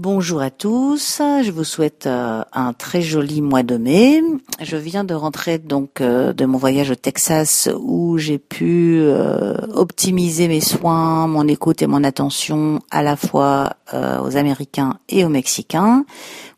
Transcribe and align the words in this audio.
Bonjour 0.00 0.40
à 0.42 0.50
tous, 0.52 1.20
je 1.42 1.50
vous 1.50 1.64
souhaite 1.64 2.06
euh, 2.06 2.42
un 2.52 2.72
très 2.72 3.02
joli 3.02 3.42
mois 3.42 3.64
de 3.64 3.76
mai. 3.76 4.22
Je 4.62 4.76
viens 4.76 5.02
de 5.02 5.12
rentrer 5.12 5.58
donc 5.58 6.00
euh, 6.00 6.32
de 6.32 6.44
mon 6.44 6.56
voyage 6.56 6.92
au 6.92 6.94
Texas 6.94 7.68
où 7.80 8.16
j'ai 8.16 8.38
pu 8.38 9.00
euh, 9.00 9.56
optimiser 9.74 10.46
mes 10.46 10.60
soins, 10.60 11.26
mon 11.26 11.48
écoute 11.48 11.82
et 11.82 11.88
mon 11.88 12.04
attention 12.04 12.78
à 12.92 13.02
la 13.02 13.16
fois 13.16 13.72
aux 13.92 14.36
Américains 14.36 14.98
et 15.08 15.24
aux 15.24 15.30
Mexicains. 15.30 16.04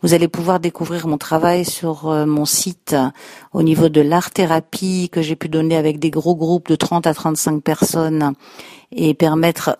Vous 0.02 0.14
allez 0.14 0.28
pouvoir 0.28 0.60
découvrir 0.60 1.06
mon 1.06 1.18
travail 1.18 1.64
sur 1.64 2.08
mon 2.26 2.46
site 2.46 2.96
au 3.52 3.62
niveau 3.62 3.90
de 3.90 4.00
l'art 4.00 4.30
thérapie 4.30 5.10
que 5.12 5.20
j'ai 5.20 5.36
pu 5.36 5.48
donner 5.48 5.76
avec 5.76 5.98
des 5.98 6.10
gros 6.10 6.34
groupes 6.34 6.68
de 6.68 6.74
30 6.74 7.06
à 7.06 7.12
35 7.12 7.62
personnes 7.62 8.32
et 8.92 9.12
permettre 9.12 9.78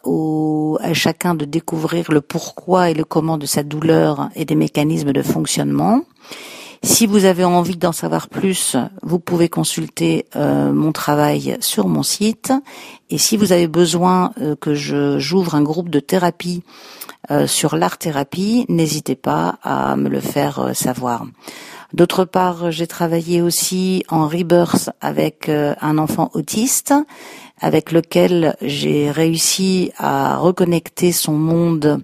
à 0.80 0.92
chacun 0.92 1.34
de 1.34 1.46
découvrir 1.46 2.12
le 2.12 2.20
pourquoi 2.20 2.90
et 2.90 2.94
le 2.94 3.04
comment 3.04 3.38
de 3.38 3.46
sa 3.46 3.62
douleur 3.62 4.28
et 4.36 4.44
des 4.44 4.56
mécanismes 4.56 5.12
de 5.12 5.22
fonctionnement. 5.22 6.02
Si 6.82 7.06
vous 7.06 7.26
avez 7.26 7.44
envie 7.44 7.76
d'en 7.76 7.92
savoir 7.92 8.28
plus, 8.28 8.74
vous 9.02 9.18
pouvez 9.18 9.50
consulter 9.50 10.24
euh, 10.34 10.72
mon 10.72 10.92
travail 10.92 11.58
sur 11.60 11.88
mon 11.88 12.02
site. 12.02 12.54
Et 13.10 13.18
si 13.18 13.36
vous 13.36 13.52
avez 13.52 13.68
besoin 13.68 14.32
euh, 14.40 14.56
que 14.56 14.74
je 14.74 15.18
j'ouvre 15.18 15.54
un 15.54 15.62
groupe 15.62 15.90
de 15.90 16.00
thérapie 16.00 16.62
euh, 17.30 17.46
sur 17.46 17.76
l'art 17.76 17.98
thérapie, 17.98 18.64
n'hésitez 18.70 19.14
pas 19.14 19.58
à 19.62 19.94
me 19.96 20.08
le 20.08 20.20
faire 20.20 20.70
savoir. 20.74 21.26
D'autre 21.92 22.24
part, 22.24 22.70
j'ai 22.70 22.86
travaillé 22.86 23.42
aussi 23.42 24.04
en 24.08 24.26
rebirth 24.26 24.90
avec 25.02 25.50
un 25.50 25.98
enfant 25.98 26.30
autiste 26.34 26.94
avec 27.60 27.92
lequel 27.92 28.56
j'ai 28.62 29.10
réussi 29.10 29.90
à 29.98 30.36
reconnecter 30.36 31.12
son 31.12 31.32
monde 31.32 32.00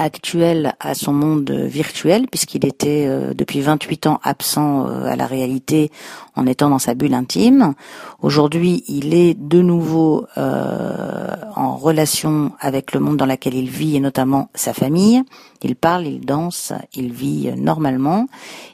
actuel 0.00 0.74
à 0.80 0.94
son 0.94 1.12
monde 1.12 1.50
virtuel 1.50 2.26
puisqu'il 2.28 2.64
était 2.64 3.04
euh, 3.06 3.34
depuis 3.34 3.60
28 3.60 4.06
ans 4.06 4.20
absent 4.22 4.86
euh, 4.88 5.04
à 5.04 5.14
la 5.14 5.26
réalité 5.26 5.92
en 6.34 6.46
étant 6.46 6.70
dans 6.70 6.78
sa 6.78 6.94
bulle 6.94 7.12
intime. 7.12 7.74
Aujourd'hui, 8.22 8.82
il 8.88 9.12
est 9.14 9.34
de 9.34 9.60
nouveau 9.60 10.26
euh, 10.38 11.36
en 11.54 11.76
relation 11.76 12.52
avec 12.60 12.92
le 12.92 13.00
monde 13.00 13.18
dans 13.18 13.26
lequel 13.26 13.54
il 13.54 13.68
vit 13.68 13.96
et 13.96 14.00
notamment 14.00 14.48
sa 14.54 14.72
famille. 14.72 15.22
Il 15.62 15.76
parle, 15.76 16.06
il 16.06 16.24
danse, 16.24 16.72
il 16.94 17.12
vit 17.12 17.52
normalement 17.56 18.26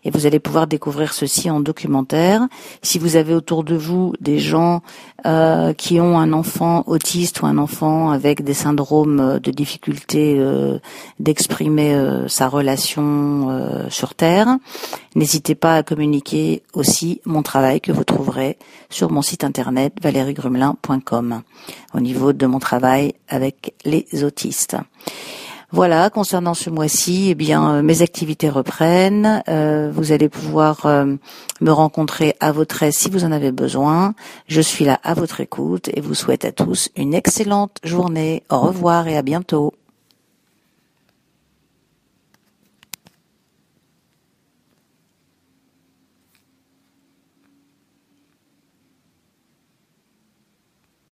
et 0.05 0.11
vous 0.11 0.27
allez 0.27 0.39
pouvoir 0.39 0.69
découvrir 0.69 1.13
ceci 1.13 1.51
en 1.51 1.59
documentaire. 1.59 2.47
Si 2.83 3.01
vous 3.01 3.17
avez 3.17 3.35
autour 3.35 3.65
de 3.65 3.75
vous 3.75 4.13
des 4.21 4.39
gens 4.39 4.83
euh, 5.27 5.73
qui 5.73 6.01
ont 6.01 6.19
un 6.19 6.33
enfant 6.33 6.85
autiste 6.87 7.41
ou 7.41 7.47
un 7.47 7.59
enfant 7.59 8.11
avec 8.11 8.45
des 8.45 8.55
syndromes 8.55 9.41
de 9.41 9.51
difficulté 9.51 10.37
euh, 10.39 10.79
d'exprimer 11.19 11.95
euh, 11.95 12.29
sa 12.29 12.49
relation 12.49 13.49
euh, 13.51 13.89
sur 13.89 14.15
Terre, 14.15 14.59
n'hésitez 15.15 15.55
pas 15.55 15.77
à 15.77 15.83
communiquer 15.83 16.63
aussi 16.75 17.21
mon 17.25 17.43
travail 17.43 17.81
que 17.81 17.93
vous 17.93 18.05
trouverez 18.05 18.59
sur 18.91 19.11
mon 19.11 19.23
site 19.23 19.45
internet 19.45 19.95
valeriegrumelin.com 20.03 21.43
au 21.95 22.01
niveau 22.01 22.33
de 22.33 22.47
mon 22.47 22.59
travail 22.59 23.15
avec 23.29 23.75
les 23.85 24.07
autistes. 24.25 24.77
Voilà, 25.73 26.11
concernant 26.11 26.55
ce 26.55 26.71
mois-ci, 26.71 27.29
eh 27.31 27.35
bien, 27.35 27.77
euh, 27.77 27.83
mes 27.83 28.03
activités 28.03 28.49
reprennent. 28.49 29.43
Vous 29.93 30.13
allez 30.13 30.29
pouvoir 30.29 30.87
me 30.87 31.71
rencontrer 31.71 32.37
à 32.41 32.53
votre 32.53 32.83
aise 32.83 32.95
si 32.95 33.11
vous 33.11 33.25
en 33.25 33.33
avez 33.33 33.53
besoin. 33.53 34.15
Je 34.47 34.61
suis 34.61 34.85
là 34.85 35.01
à 35.03 35.15
votre 35.15 35.41
écoute 35.41 35.91
et 35.93 36.01
vous 36.01 36.15
souhaite 36.15 36.45
à 36.45 36.53
tous 36.53 36.91
une 36.97 37.15
excellente 37.15 37.79
journée. 37.83 38.45
Au 38.49 38.61
revoir 38.61 39.09
et 39.09 39.17
à 39.17 39.23
bientôt. 39.23 39.73